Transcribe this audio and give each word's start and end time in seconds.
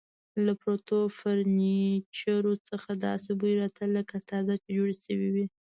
له 0.45 0.53
پرتو 0.61 0.97
فرنیچرو 1.17 2.53
څخه 2.69 2.89
داسې 3.05 3.29
بوی 3.39 3.53
راته، 3.61 3.83
لکه 3.95 4.15
تازه 4.31 4.53
چې 4.63 4.69
جوړ 4.77 4.89
شوي 5.05 5.29
وي. 5.35 5.45